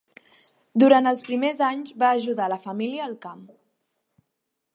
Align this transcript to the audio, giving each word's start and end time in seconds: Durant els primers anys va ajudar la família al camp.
Durant 0.83 1.09
els 1.11 1.21
primers 1.27 1.61
anys 1.67 1.93
va 2.05 2.09
ajudar 2.21 2.49
la 2.55 2.61
família 2.67 3.07
al 3.11 3.15
camp. 3.27 3.45